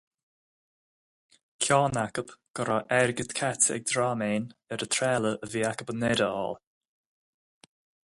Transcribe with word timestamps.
Ceann 1.63 1.99
acu 2.03 2.23
go 2.55 2.63
raibh 2.69 2.89
airgead 2.97 3.31
caite 3.39 3.71
ag 3.75 3.83
dream 3.91 4.23
againn 4.27 4.49
ar 4.73 4.85
an 4.87 4.91
trealamh 4.95 5.41
a 5.47 5.51
bhí 5.53 5.61
acu 5.71 5.89
i 5.91 5.97
nDoire 5.99 6.27
a 6.31 6.33
fháil. 6.39 6.59